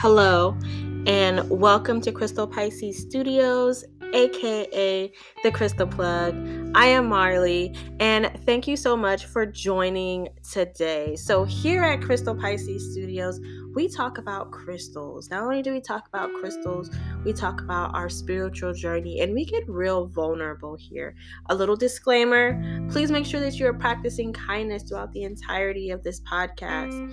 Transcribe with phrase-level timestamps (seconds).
[0.00, 0.56] Hello,
[1.08, 5.12] and welcome to Crystal Pisces Studios, aka
[5.42, 6.36] The Crystal Plug.
[6.76, 11.16] I am Marley, and thank you so much for joining today.
[11.16, 13.40] So, here at Crystal Pisces Studios,
[13.74, 15.30] we talk about crystals.
[15.30, 16.90] Not only do we talk about crystals,
[17.24, 21.16] we talk about our spiritual journey, and we get real vulnerable here.
[21.48, 26.04] A little disclaimer please make sure that you are practicing kindness throughout the entirety of
[26.04, 27.12] this podcast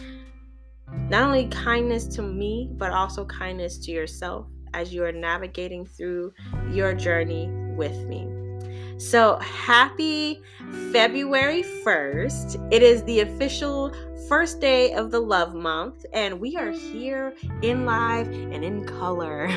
[1.09, 6.34] not only kindness to me, but also kindness to yourself as you are navigating through
[6.72, 8.27] your journey with me.
[8.98, 10.41] So, happy
[10.91, 12.73] February 1st.
[12.73, 13.94] It is the official
[14.27, 19.50] first day of the love month, and we are here in live and in color,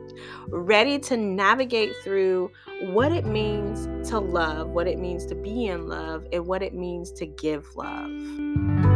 [0.48, 2.50] ready to navigate through
[2.82, 6.74] what it means to love, what it means to be in love, and what it
[6.74, 8.91] means to give love.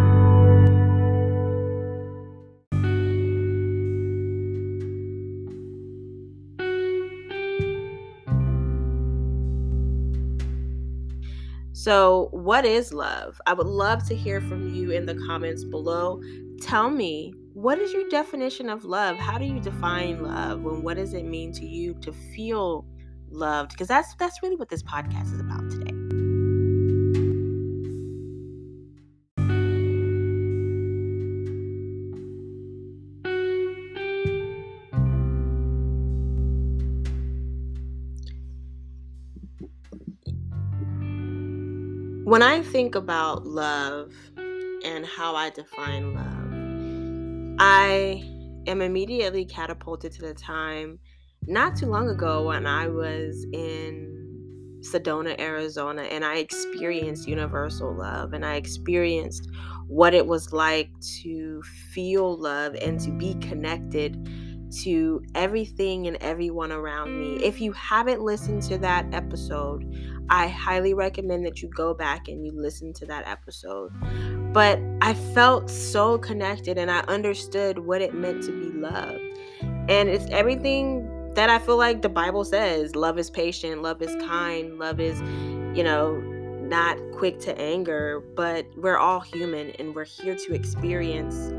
[11.87, 13.41] So, what is love?
[13.47, 16.21] I would love to hear from you in the comments below.
[16.61, 19.17] Tell me, what is your definition of love?
[19.19, 20.67] How do you define love?
[20.67, 22.85] And what does it mean to you to feel
[23.31, 23.71] loved?
[23.71, 25.86] Because that's that's really what this podcast is about today.
[42.27, 42.73] When I mm-hmm.
[42.73, 48.29] think about love and how I define love, I
[48.67, 50.99] am immediately catapulted to the time
[51.47, 58.33] not too long ago when I was in Sedona, Arizona, and I experienced universal love
[58.33, 59.49] and I experienced
[59.87, 60.91] what it was like
[61.23, 64.29] to feel love and to be connected
[64.83, 67.37] to everything and everyone around me.
[67.37, 69.85] If you haven't listened to that episode,
[70.29, 73.93] I highly recommend that you go back and you listen to that episode.
[74.53, 79.21] But I felt so connected and I understood what it meant to be loved.
[79.89, 84.17] And it's everything that I feel like the Bible says love is patient, love is
[84.27, 85.21] kind, love is,
[85.77, 86.17] you know,
[86.63, 91.53] not quick to anger, but we're all human and we're here to experience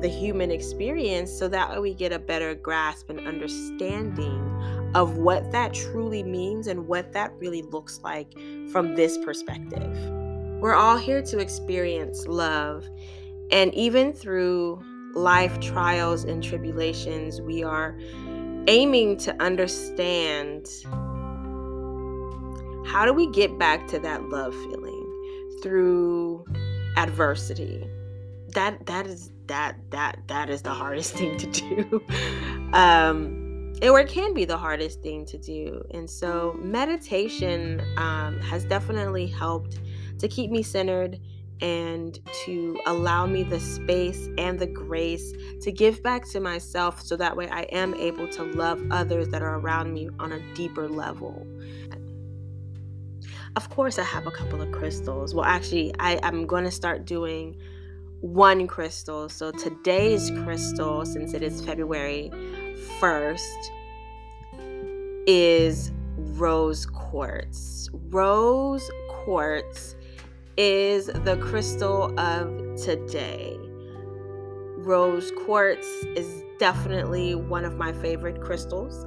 [0.00, 4.44] the human experience so that we get a better grasp and understanding
[4.94, 8.32] of what that truly means and what that really looks like
[8.70, 9.92] from this perspective.
[10.60, 12.88] We're all here to experience love,
[13.50, 14.82] and even through
[15.14, 17.98] life trials and tribulations, we are
[18.66, 20.68] aiming to understand
[22.86, 24.94] how do we get back to that love feeling
[25.62, 26.44] through
[26.96, 27.88] adversity
[28.54, 32.04] that that is that that that is the hardest thing to do
[32.72, 33.44] um
[33.82, 39.26] or it can be the hardest thing to do and so meditation um, has definitely
[39.26, 39.78] helped
[40.18, 41.18] to keep me centered
[41.60, 47.16] and to allow me the space and the grace to give back to myself so
[47.16, 50.88] that way I am able to love others that are around me on a deeper
[50.88, 51.46] level.
[53.56, 55.34] Of course, I have a couple of crystals.
[55.34, 57.56] Well, actually, I, I'm going to start doing
[58.20, 59.28] one crystal.
[59.28, 62.30] So today's crystal, since it is February
[63.00, 63.70] 1st,
[65.26, 67.90] is rose quartz.
[67.92, 69.94] Rose quartz
[70.56, 73.56] is the crystal of today.
[74.78, 75.86] Rose quartz
[76.16, 79.06] is definitely one of my favorite crystals.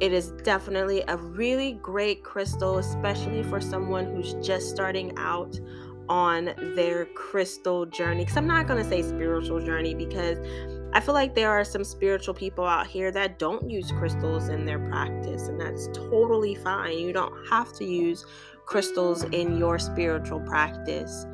[0.00, 5.60] It is definitely a really great crystal, especially for someone who's just starting out
[6.10, 8.24] on their crystal journey.
[8.24, 10.38] Because I'm not going to say spiritual journey because
[10.92, 14.64] I feel like there are some spiritual people out here that don't use crystals in
[14.64, 16.98] their practice, and that's totally fine.
[16.98, 18.26] You don't have to use
[18.66, 21.26] crystals in your spiritual practice.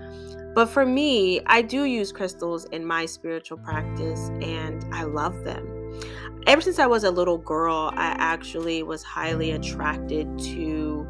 [0.55, 6.00] But for me, I do use crystals in my spiritual practice, and I love them.
[6.46, 11.06] Ever since I was a little girl, I actually was highly attracted to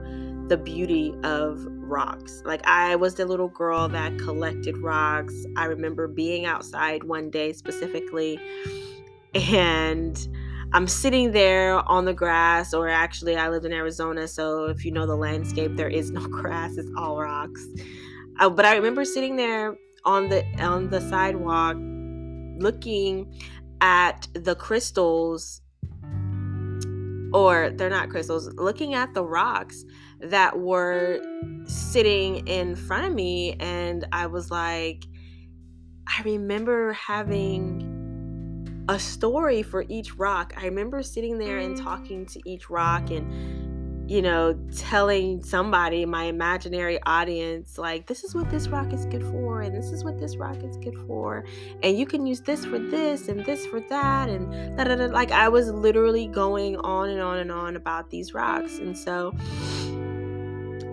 [0.48, 2.42] the beauty of rocks.
[2.44, 5.34] Like I was the little girl that collected rocks.
[5.56, 8.40] I remember being outside one day specifically
[9.34, 10.28] and
[10.72, 14.90] I'm sitting there on the grass, or actually, I lived in Arizona, so if you
[14.90, 17.64] know the landscape, there is no grass; it's all rocks.
[18.38, 21.76] Uh, but I remember sitting there on the on the sidewalk,
[22.58, 23.40] looking
[23.80, 25.62] at the crystals,
[27.32, 29.84] or they're not crystals, looking at the rocks
[30.20, 31.20] that were
[31.66, 35.04] sitting in front of me and I was like
[36.06, 37.92] I remember having
[38.88, 40.54] a story for each rock.
[40.56, 41.84] I remember sitting there and mm-hmm.
[41.84, 43.76] talking to each rock and
[44.08, 49.24] you know, telling somebody, my imaginary audience, like, this is what this rock is good
[49.24, 51.44] for, and this is what this rock is good for,
[51.82, 55.06] and you can use this for this, and this for that, and da da da.
[55.06, 58.78] Like, I was literally going on and on and on about these rocks.
[58.78, 59.34] And so,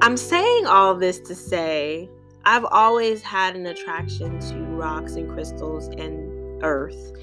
[0.04, 2.10] I'm saying all this to say
[2.44, 7.14] I've always had an attraction to rocks and crystals and earth.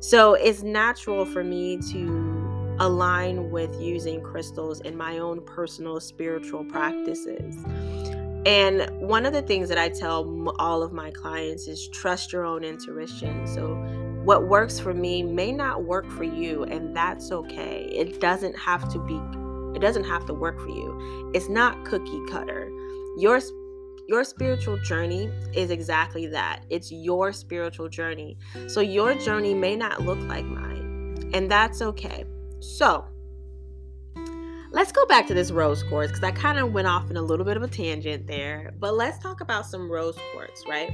[0.00, 6.66] So, it's natural for me to align with using crystals in my own personal spiritual
[6.66, 7.64] practices.
[8.44, 12.44] And one of the things that I tell all of my clients is trust your
[12.44, 13.46] own intuition.
[13.46, 13.74] So,
[14.24, 17.88] what works for me may not work for you, and that's okay.
[17.90, 19.18] It doesn't have to be,
[19.74, 21.30] it doesn't have to work for you.
[21.34, 22.70] It's not cookie cutter.
[23.16, 23.40] Your
[24.08, 26.64] your spiritual journey is exactly that.
[26.70, 28.38] It's your spiritual journey.
[28.66, 32.24] So your journey may not look like mine, and that's okay.
[32.60, 33.04] So,
[34.70, 37.22] let's go back to this rose quartz because I kind of went off in a
[37.22, 38.72] little bit of a tangent there.
[38.78, 40.90] But let's talk about some rose quartz, right?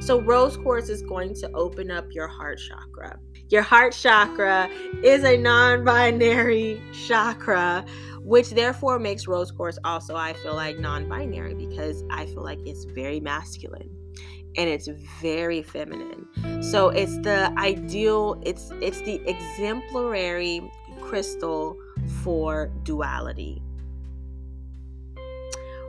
[0.00, 3.18] So, rose quartz is going to open up your heart chakra.
[3.48, 4.68] Your heart chakra
[5.04, 7.84] is a non binary chakra,
[8.22, 12.58] which therefore makes rose quartz also, I feel like, non binary because I feel like
[12.66, 13.90] it's very masculine
[14.56, 14.88] and it's
[15.20, 16.26] very feminine.
[16.62, 20.68] So it's the ideal, it's it's the exemplary
[21.00, 21.76] crystal
[22.22, 23.62] for duality.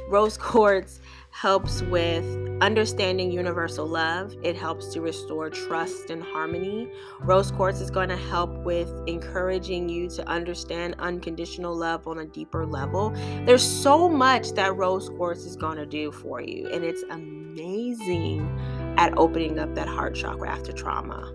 [0.09, 1.01] Rose quartz
[1.39, 2.25] helps with
[2.61, 4.35] understanding universal love.
[4.41, 6.89] It helps to restore trust and harmony.
[7.19, 12.25] Rose quartz is going to help with encouraging you to understand unconditional love on a
[12.25, 13.11] deeper level.
[13.45, 18.49] There's so much that rose quartz is going to do for you, and it's amazing
[18.97, 21.31] at opening up that heart chakra after trauma.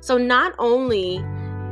[0.00, 1.22] So, not only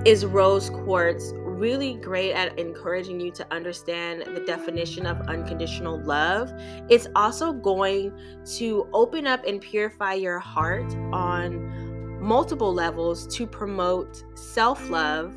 [0.04, 6.52] is rose quartz really great at encouraging you to understand the definition of unconditional love.
[6.88, 8.12] It's also going
[8.56, 15.34] to open up and purify your heart on multiple levels to promote self love,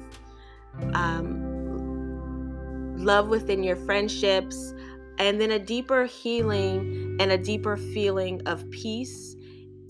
[0.94, 1.44] um,
[2.98, 4.74] love within your friendships,
[5.20, 9.36] and then a deeper healing and a deeper feeling of peace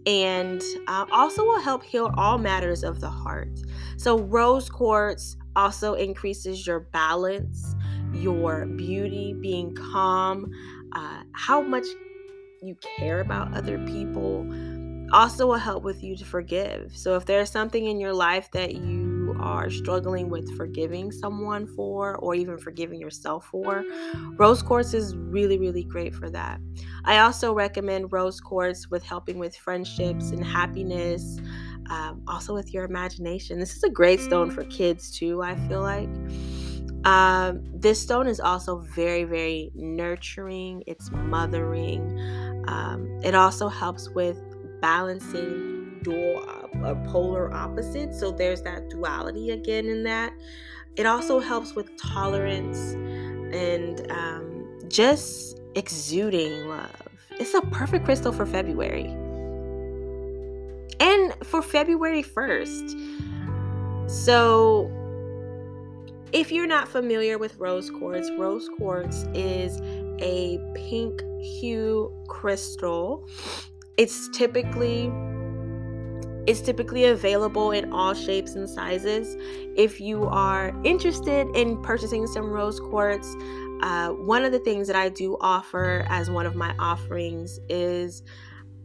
[0.07, 3.59] and uh, also will help heal all matters of the heart.
[3.97, 7.75] So, rose quartz also increases your balance,
[8.13, 10.51] your beauty, being calm,
[10.94, 11.86] uh, how much
[12.62, 14.48] you care about other people.
[15.13, 16.95] Also, will help with you to forgive.
[16.95, 22.18] So, if there's something in your life that you are struggling with forgiving someone for
[22.18, 23.86] or even forgiving yourself for,
[24.38, 26.60] rose quartz is really, really great for that.
[27.06, 31.39] I also recommend rose quartz with helping with friendships and happiness,
[31.89, 33.60] um, also with your imagination.
[33.60, 36.10] This is a great stone for kids too, I feel like.
[37.06, 42.19] Um, this stone is also very, very nurturing, it's mothering.
[42.68, 44.38] Um, it also helps with
[44.81, 46.44] balancing dual
[46.84, 48.19] uh, polar opposites.
[48.19, 50.34] So there's that duality again in that.
[50.98, 52.94] It also helps with tolerance
[53.54, 57.08] and um, just exuding love.
[57.32, 59.06] It's a perfect crystal for February.
[61.00, 64.10] And for February 1st.
[64.10, 64.91] So,
[66.32, 69.79] if you're not familiar with rose quartz, rose quartz is
[70.20, 73.27] a pink hue crystal.
[73.98, 75.12] It's typically
[76.48, 79.36] it's typically available in all shapes and sizes.
[79.75, 83.36] If you are interested in purchasing some rose quartz,
[83.82, 88.24] uh, one of the things that I do offer as one of my offerings is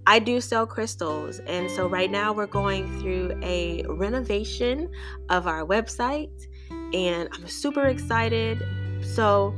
[0.06, 1.40] I do sell crystals.
[1.46, 4.90] And so right now we're going through a renovation
[5.28, 6.48] of our website,
[6.92, 8.66] and I'm super excited.
[9.02, 9.54] So,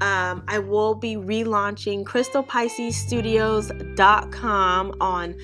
[0.00, 5.34] um, I will be relaunching crystalpiscesstudios.com on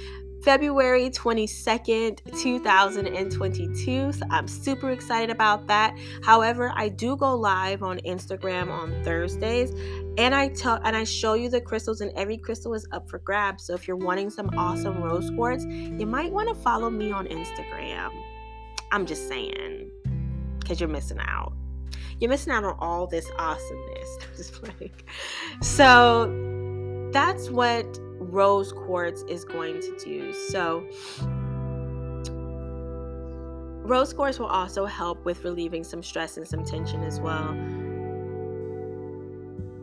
[0.44, 4.12] February 22nd, 2022.
[4.12, 5.96] So I'm super excited about that.
[6.22, 9.70] However, I do go live on Instagram on Thursdays
[10.18, 13.20] and I tell and I show you the crystals and every crystal is up for
[13.20, 13.64] grabs.
[13.64, 17.26] So if you're wanting some awesome rose quartz, you might want to follow me on
[17.28, 18.10] Instagram.
[18.92, 19.90] I'm just saying
[20.66, 21.54] cuz you're missing out.
[22.20, 24.18] You're missing out on all this awesomeness.
[24.36, 25.06] just like
[25.62, 27.86] so that's what
[28.24, 30.32] rose quartz is going to do.
[30.32, 30.86] So,
[33.84, 37.56] rose quartz will also help with relieving some stress and some tension as well.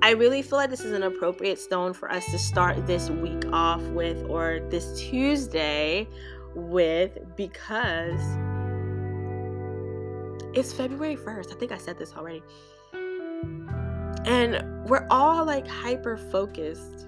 [0.04, 3.44] I really feel like this is an appropriate stone for us to start this week
[3.54, 6.08] off with, or this Tuesday
[6.56, 8.20] with because
[10.54, 11.54] it's February 1st.
[11.54, 12.42] I think I said this already.
[14.26, 17.08] And we're all like hyper focused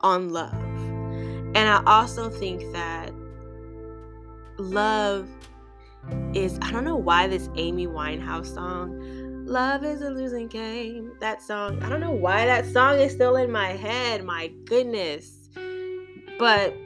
[0.00, 0.54] on love.
[0.54, 3.12] And I also think that
[4.58, 5.28] love
[6.34, 9.02] is, I don't know why this Amy Winehouse song,
[9.46, 13.36] Love is a Losing Game, that song, I don't know why that song is still
[13.36, 14.24] in my head.
[14.24, 15.48] My goodness.
[16.38, 16.76] But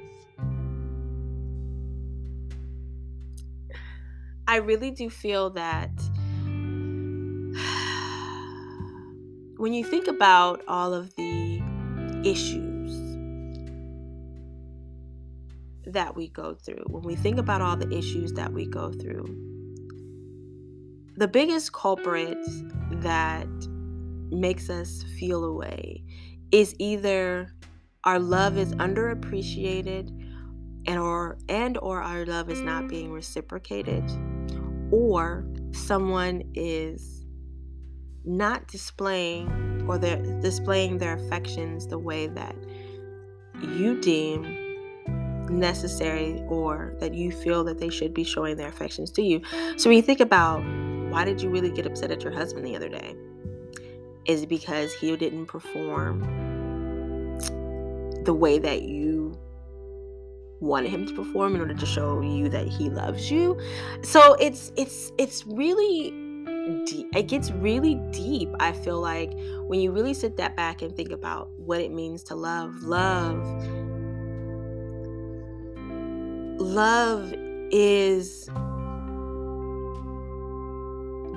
[4.47, 5.90] I really do feel that
[9.57, 11.62] when you think about all of the
[12.25, 12.70] issues
[15.92, 19.25] that we go through, when we think about all the issues that we go through,
[21.16, 22.38] the biggest culprit
[23.02, 23.49] that
[24.30, 26.02] makes us feel away
[26.52, 27.52] is either
[28.04, 30.09] our love is underappreciated
[30.87, 34.02] and or and or our love is not being reciprocated
[34.90, 37.26] or someone is
[38.25, 42.56] not displaying or they're displaying their affections the way that
[43.62, 44.60] you deem
[45.50, 49.42] necessary or that you feel that they should be showing their affections to you.
[49.76, 50.62] So when you think about
[51.11, 53.14] why did you really get upset at your husband the other day?
[54.26, 56.21] Is it because he didn't perform
[58.25, 59.37] the way that you
[60.61, 63.59] wanted him to perform in order to show you that he loves you.
[64.02, 66.11] So it's it's it's really
[66.85, 67.09] deep.
[67.14, 68.50] It gets really deep.
[68.61, 69.33] I feel like
[69.66, 73.40] when you really sit that back and think about what it means to love, love
[76.61, 77.33] love
[77.71, 78.49] is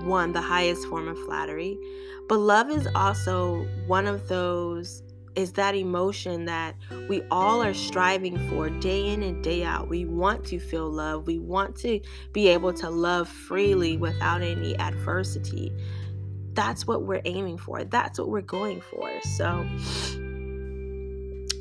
[0.04, 1.80] one the highest form of flattery,
[2.28, 5.02] but love is also one of those
[5.36, 6.76] is that emotion that
[7.10, 9.90] we all are striving for day in and day out.
[9.90, 11.26] We want to feel love.
[11.26, 12.00] We want to
[12.34, 15.74] be able to love freely without any adversity.
[16.54, 17.84] That's what we're aiming for.
[17.84, 19.10] That's what we're going for.
[19.38, 19.66] So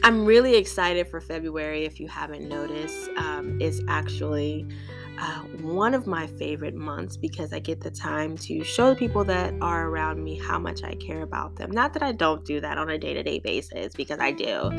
[0.05, 1.85] I'm really excited for February.
[1.85, 4.67] If you haven't noticed, um, it's actually
[5.21, 9.23] uh, one of my favorite months because I get the time to show the people
[9.25, 11.71] that are around me how much I care about them.
[11.71, 14.71] Not that I don't do that on a day to day basis because I do,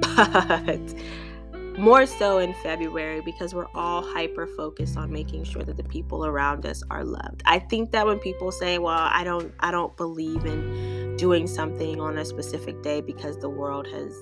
[0.16, 5.84] but more so in February because we're all hyper focused on making sure that the
[5.84, 7.44] people around us are loved.
[7.46, 12.00] I think that when people say, "Well, I don't I don't believe in doing something
[12.00, 14.12] on a specific day because the world has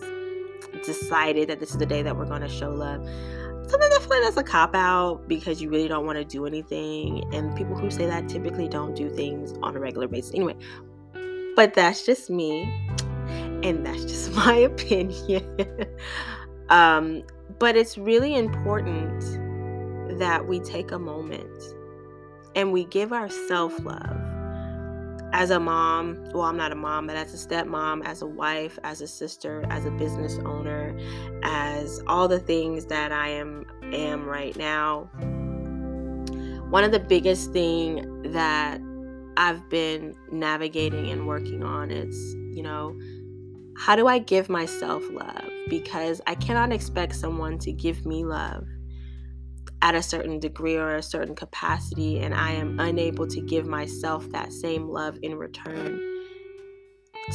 [0.85, 3.07] decided that this is the day that we're going to show love."
[3.69, 6.47] sometimes I feel like that's a cop out because you really don't want to do
[6.47, 7.25] anything.
[7.35, 10.35] And people who say that typically don't do things on a regular basis.
[10.35, 10.57] Anyway,
[11.57, 12.63] but that's just me.
[13.63, 15.69] And that's just my opinion.
[16.69, 17.23] um,
[17.59, 19.21] but it's really important
[20.19, 21.63] that we take a moment
[22.55, 24.26] and we give ourselves love
[25.37, 28.79] as a mom, well, I'm not a mom, but as a stepmom, as a wife,
[28.85, 30.99] as a sister, as a business owner,
[31.43, 35.11] as all the things that I am am right now.
[36.71, 38.81] One of the biggest thing that
[39.37, 42.17] I've been navigating and working on is,
[42.57, 42.99] you know,
[43.77, 45.51] how do I give myself love?
[45.69, 48.67] Because I cannot expect someone to give me love
[49.83, 54.29] at a certain degree or a certain capacity, and I am unable to give myself
[54.31, 56.01] that same love in return.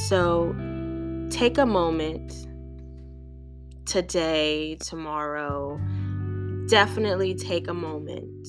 [0.08, 0.56] So
[1.30, 2.34] take a moment
[3.86, 5.80] today, tomorrow,
[6.68, 8.48] definitely take a moment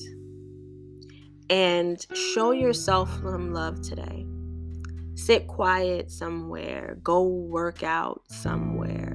[1.49, 4.25] and show yourself some love today.
[5.15, 9.12] Sit quiet somewhere, go work out somewhere,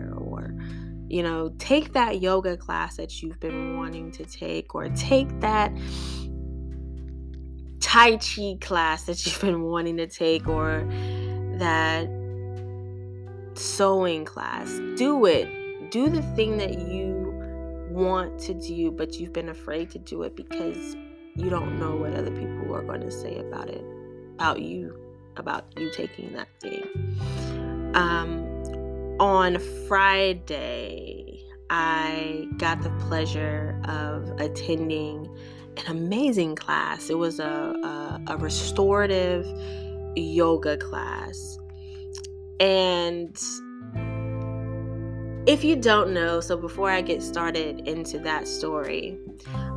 [1.09, 5.73] you know, take that yoga class that you've been wanting to take, or take that
[7.81, 10.87] Tai Chi class that you've been wanting to take, or
[11.59, 12.09] that
[13.55, 14.79] sewing class.
[14.97, 15.91] Do it.
[15.91, 17.35] Do the thing that you
[17.91, 20.95] want to do, but you've been afraid to do it because
[21.35, 23.83] you don't know what other people are going to say about it,
[24.35, 24.95] about you,
[25.37, 26.83] about you taking that thing.
[27.95, 28.48] Um,
[29.21, 35.29] on Friday, I got the pleasure of attending
[35.77, 37.11] an amazing class.
[37.11, 39.47] It was a, a, a restorative
[40.17, 41.59] yoga class.
[42.61, 43.37] And
[45.47, 49.19] if you don't know, so before I get started into that story,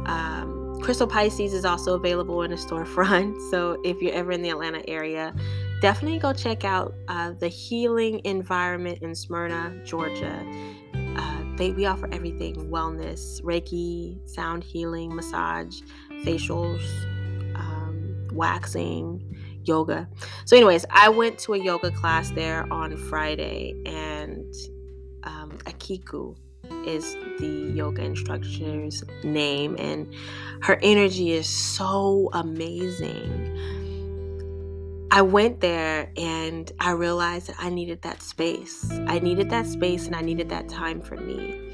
[0.06, 3.38] um, Crystal Pisces is also available in the storefront.
[3.52, 5.36] So if you're ever in the Atlanta area,
[5.82, 10.46] definitely go check out uh, the Healing Environment in Smyrna, Georgia.
[10.94, 15.82] Uh, they we offer everything: wellness, Reiki, sound healing, massage,
[16.24, 16.86] facials,
[17.56, 19.36] um, waxing,
[19.66, 20.08] yoga.
[20.46, 24.54] So, anyways, I went to a yoga class there on Friday, and
[25.24, 26.38] um, Akiku
[26.86, 30.14] is the yoga instructor's name, and
[30.62, 33.81] her energy is so amazing.
[35.14, 38.90] I went there and I realized that I needed that space.
[39.08, 41.74] I needed that space and I needed that time for me.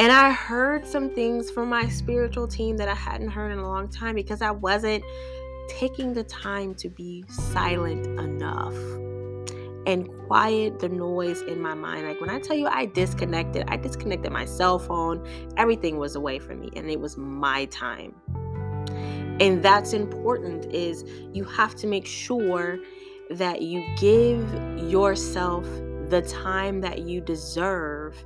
[0.00, 3.68] And I heard some things from my spiritual team that I hadn't heard in a
[3.68, 5.04] long time because I wasn't
[5.68, 8.74] taking the time to be silent enough
[9.86, 12.08] and quiet the noise in my mind.
[12.08, 15.24] Like when I tell you I disconnected, I disconnected my cell phone,
[15.56, 18.16] everything was away from me and it was my time.
[19.40, 22.78] And that's important is you have to make sure
[23.30, 24.46] that you give
[24.78, 25.64] yourself
[26.10, 28.22] the time that you deserve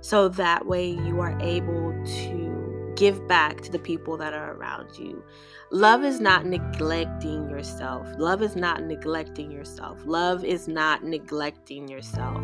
[0.00, 2.55] so that way you are able to
[2.96, 5.22] give back to the people that are around you.
[5.70, 8.06] Love is not neglecting yourself.
[8.18, 10.00] Love is not neglecting yourself.
[10.04, 12.42] Love is not neglecting yourself.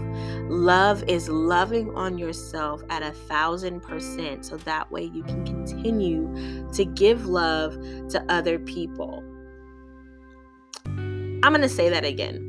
[0.48, 6.68] Love is loving on yourself at a thousand percent so that way you can continue
[6.72, 7.74] to give love
[8.08, 9.22] to other people.
[11.44, 12.48] I'm going to say that again.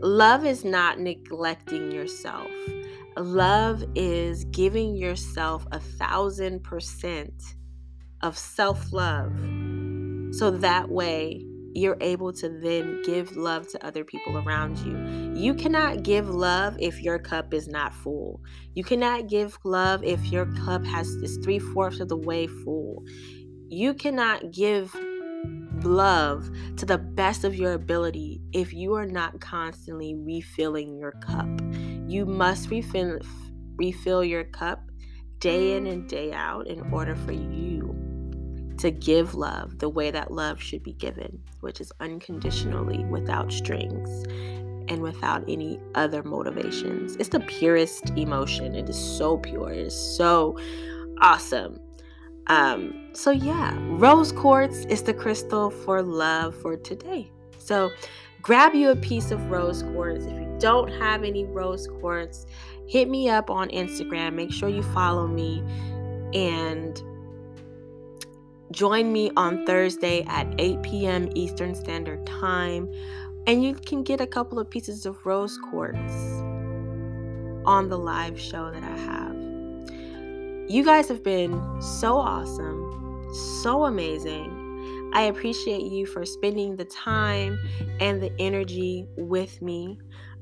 [0.00, 2.50] Love is not neglecting yourself.
[3.16, 7.42] Love is giving yourself a thousand percent
[8.22, 9.32] of self love
[10.32, 11.44] so that way
[11.76, 15.38] you're able to then give love to other people around you.
[15.38, 18.40] You cannot give love if your cup is not full.
[18.74, 23.04] You cannot give love if your cup has is three fourths of the way full.
[23.68, 24.94] You cannot give
[25.84, 31.48] love to the best of your ability if you are not constantly refilling your cup.
[32.06, 33.18] You must refill
[33.76, 34.80] refill your cup
[35.38, 37.94] day in and day out in order for you
[38.78, 44.24] to give love the way that love should be given, which is unconditionally without strings
[44.88, 47.16] and without any other motivations.
[47.16, 48.74] It's the purest emotion.
[48.74, 49.72] It is so pure.
[49.72, 50.58] It is so
[51.20, 51.80] awesome.
[52.48, 57.32] Um, so yeah, rose quartz is the crystal for love for today.
[57.58, 57.90] So
[58.42, 60.26] grab you a piece of rose quartz.
[60.26, 62.46] If you don't have any rose quartz,
[62.86, 64.34] hit me up on Instagram.
[64.34, 65.62] Make sure you follow me
[66.34, 67.02] and
[68.72, 71.30] Join me on Thursday at 8 p.m.
[71.34, 72.92] Eastern Standard Time,
[73.46, 76.12] and you can get a couple of pieces of rose quartz
[77.64, 79.36] on the live show that I have.
[80.68, 85.10] You guys have been so awesome, so amazing.
[85.14, 87.58] I appreciate you for spending the time
[88.00, 89.98] and the energy with me.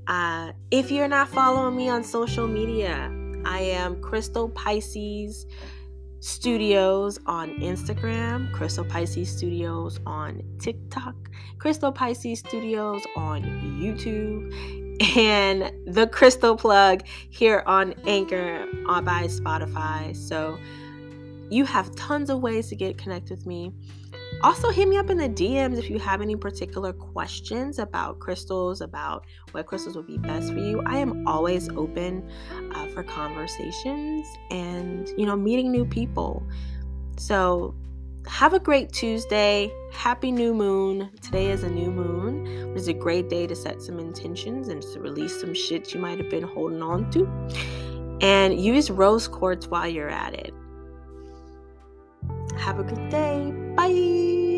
[0.06, 3.10] Uh, if you're not following me on social media,
[3.44, 5.46] I am Crystal Pisces
[6.20, 11.14] Studios on Instagram, Crystal Pisces Studios on TikTok,
[11.58, 13.42] Crystal Pisces Studios on
[13.80, 14.52] YouTube,
[15.16, 20.14] and the Crystal Plug here on Anchor by Spotify.
[20.14, 20.58] So
[21.50, 23.72] you have tons of ways to get connected with me.
[24.42, 28.80] Also, hit me up in the DMs if you have any particular questions about crystals,
[28.80, 30.82] about what crystals would be best for you.
[30.84, 32.28] I am always open
[32.74, 36.46] uh, for conversations and, you know, meeting new people.
[37.16, 37.74] So,
[38.26, 39.70] have a great Tuesday.
[39.92, 41.10] Happy new moon.
[41.20, 42.46] Today is a new moon.
[42.72, 46.00] It is a great day to set some intentions and to release some shit you
[46.00, 47.26] might have been holding on to.
[48.22, 50.54] And use rose quartz while you're at it.
[52.56, 53.52] Have a good day.
[53.76, 54.53] Bye.